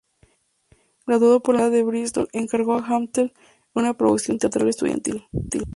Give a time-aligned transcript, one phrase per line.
[1.05, 3.31] Graduado por la Universidad de Brístol, encarnó a Hamlet en
[3.75, 5.27] una producción teatral estudiantil.